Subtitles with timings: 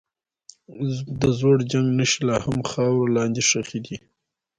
[1.19, 3.97] د زوړ جنګ نښې لا هم خاورو لاندې ښخي دي.